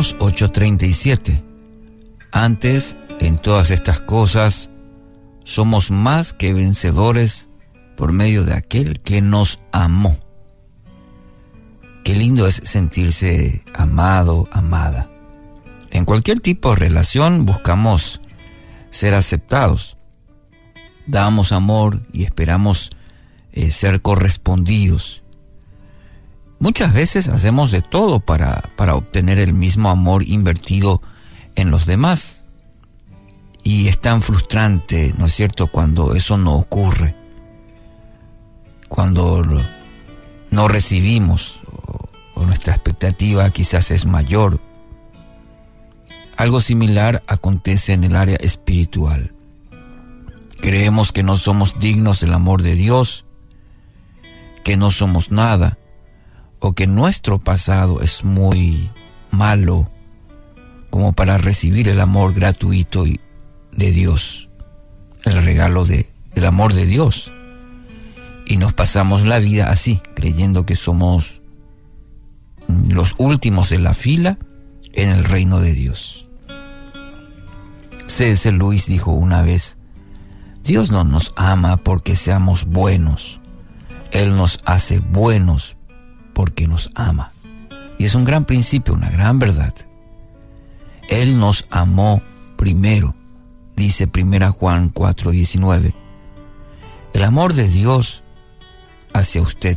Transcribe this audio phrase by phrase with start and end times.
[0.00, 1.42] Romanos 8:37.
[2.32, 4.70] Antes, en todas estas cosas,
[5.44, 7.50] somos más que vencedores
[7.98, 10.16] por medio de aquel que nos amó.
[12.02, 15.10] Qué lindo es sentirse amado, amada.
[15.90, 18.22] En cualquier tipo de relación buscamos
[18.88, 19.98] ser aceptados.
[21.06, 22.88] Damos amor y esperamos
[23.52, 25.19] eh, ser correspondidos.
[26.60, 31.00] Muchas veces hacemos de todo para, para obtener el mismo amor invertido
[31.54, 32.44] en los demás.
[33.62, 37.16] Y es tan frustrante, ¿no es cierto?, cuando eso no ocurre.
[38.88, 39.42] Cuando
[40.50, 41.60] no recibimos
[42.34, 44.60] o, nuestra expectativa quizás es mayor.
[46.36, 49.32] Algo similar acontece en el área espiritual.
[50.60, 53.24] Creemos que no somos dignos del amor de Dios,
[54.64, 55.78] que no somos nada,
[56.60, 58.90] o que nuestro pasado es muy
[59.30, 59.90] malo
[60.90, 63.04] como para recibir el amor gratuito
[63.72, 64.48] de Dios,
[65.24, 67.32] el regalo de, del amor de Dios.
[68.46, 71.40] Y nos pasamos la vida así, creyendo que somos
[72.88, 74.38] los últimos de la fila
[74.92, 76.26] en el reino de Dios.
[78.06, 78.50] C.S.
[78.52, 79.78] Luis dijo una vez,
[80.64, 83.40] Dios no nos ama porque seamos buenos,
[84.10, 85.76] Él nos hace buenos
[86.40, 87.32] porque nos ama.
[87.98, 89.74] Y es un gran principio, una gran verdad.
[91.10, 92.22] Él nos amó
[92.56, 93.14] primero,
[93.76, 95.92] dice 1 Juan 4:19.
[97.12, 98.22] El amor de Dios
[99.12, 99.76] hacia usted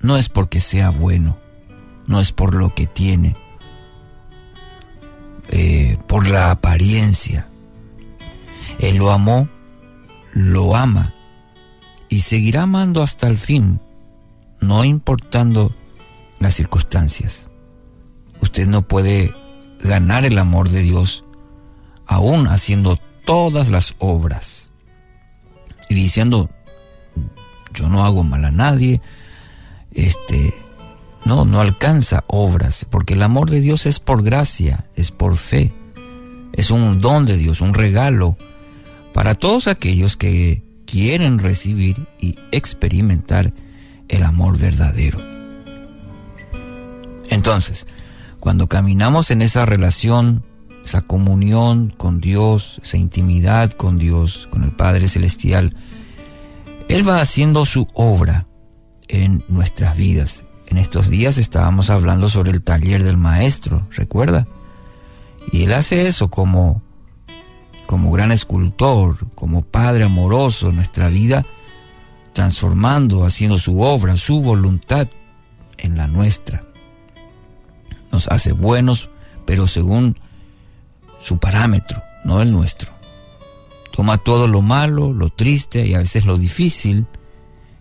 [0.00, 1.36] no es porque sea bueno,
[2.06, 3.36] no es por lo que tiene,
[5.50, 7.46] eh, por la apariencia.
[8.78, 9.50] Él lo amó,
[10.32, 11.12] lo ama
[12.08, 13.82] y seguirá amando hasta el fin,
[14.60, 15.74] no importando
[16.38, 17.50] las circunstancias.
[18.40, 19.34] Usted no puede
[19.80, 21.24] ganar el amor de Dios
[22.06, 24.70] aún haciendo todas las obras
[25.88, 26.48] y diciendo
[27.74, 29.00] yo no hago mal a nadie
[29.92, 30.54] este
[31.24, 35.72] no no alcanza obras porque el amor de Dios es por gracia es por fe
[36.52, 38.36] es un don de Dios un regalo
[39.12, 43.52] para todos aquellos que quieren recibir y experimentar
[44.08, 45.18] el amor verdadero
[47.30, 47.86] entonces
[48.40, 50.44] cuando caminamos en esa relación,
[50.84, 55.74] esa comunión con Dios, esa intimidad con Dios, con el Padre Celestial,
[56.88, 58.46] Él va haciendo su obra
[59.08, 60.44] en nuestras vidas.
[60.68, 64.46] En estos días estábamos hablando sobre el taller del maestro, ¿recuerda?
[65.50, 66.82] Y Él hace eso como,
[67.86, 71.44] como gran escultor, como Padre amoroso en nuestra vida,
[72.38, 75.08] transformando, haciendo su obra, su voluntad
[75.76, 76.62] en la nuestra
[78.12, 79.10] nos hace buenos,
[79.44, 80.16] pero según
[81.18, 82.92] su parámetro, no el nuestro.
[83.90, 87.06] Toma todo lo malo, lo triste y a veces lo difícil,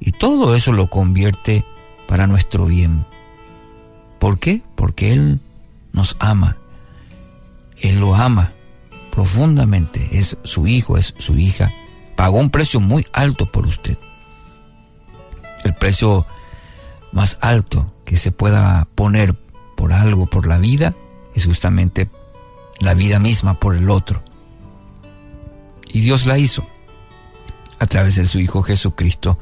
[0.00, 1.64] y todo eso lo convierte
[2.08, 3.06] para nuestro bien.
[4.18, 4.62] ¿Por qué?
[4.74, 5.38] Porque Él
[5.92, 6.56] nos ama.
[7.80, 8.52] Él lo ama
[9.12, 10.08] profundamente.
[10.10, 11.72] Es su hijo, es su hija.
[12.16, 13.96] Pagó un precio muy alto por usted.
[15.80, 16.26] Precio
[17.10, 19.34] más alto que se pueda poner
[19.76, 20.94] por algo, por la vida,
[21.34, 22.08] es justamente
[22.78, 24.22] la vida misma por el otro.
[25.88, 26.64] Y Dios la hizo
[27.80, 29.38] a través de su Hijo Jesucristo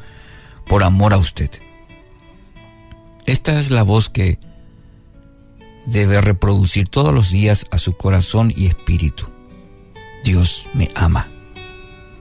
[0.67, 1.51] por amor a usted.
[3.27, 4.39] Esta es la voz que
[5.87, 9.29] debe reproducir todos los días a su corazón y espíritu.
[10.25, 11.29] Dios me ama.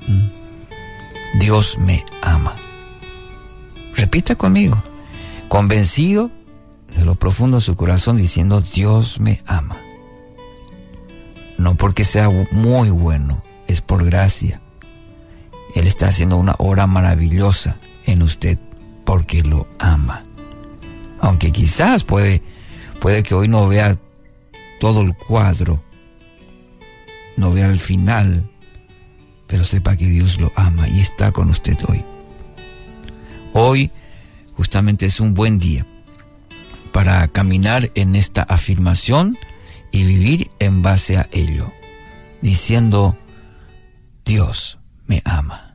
[0.07, 1.39] ¿Mm?
[1.39, 2.56] Dios me ama.
[3.97, 4.81] Repita conmigo.
[5.49, 6.29] Convencido
[6.95, 9.75] de lo profundo de su corazón diciendo, Dios me ama.
[11.57, 14.61] No porque sea muy bueno, es por gracia.
[15.73, 18.59] Él está haciendo una obra maravillosa en usted
[19.03, 20.23] porque lo ama.
[21.19, 22.43] Aunque quizás puede,
[23.01, 23.97] puede que hoy no vea
[24.79, 25.83] todo el cuadro,
[27.35, 28.47] no vea el final,
[29.47, 32.05] pero sepa que Dios lo ama y está con usted hoy.
[33.59, 33.89] Hoy
[34.54, 35.83] justamente es un buen día
[36.92, 39.36] para caminar en esta afirmación
[39.92, 41.74] y vivir en base a ello,
[42.44, 43.18] diciendo,
[44.24, 44.77] Dios
[45.07, 45.66] me ama.